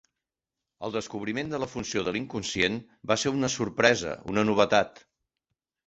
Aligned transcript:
El 0.87 0.95
descobriment 0.95 1.51
de 1.53 1.59
la 1.65 1.67
funció 1.75 2.03
de 2.09 2.15
l'inconscient 2.17 2.81
va 3.13 3.21
ser 3.25 3.37
una 3.39 3.53
sorpresa, 3.61 4.19
una 4.35 4.49
novetat. 4.53 5.09